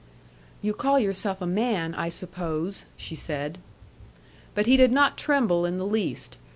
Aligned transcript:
"You 0.63 0.73
call 0.73 0.97
yourself 0.97 1.43
a 1.43 1.45
man, 1.45 1.93
I 1.93 2.09
suppose," 2.09 2.85
she 2.97 3.13
said. 3.13 3.59
But 4.55 4.65
he 4.65 4.75
did 4.75 4.91
not 4.91 5.15
tremble 5.15 5.63
in 5.63 5.77
the 5.77 5.85
least. 5.85 6.37